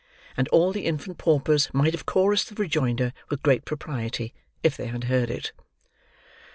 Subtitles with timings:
[0.35, 4.87] And all the infant paupers might have chorussed the rejoinder with great propriety, if they
[4.87, 5.51] had heard it.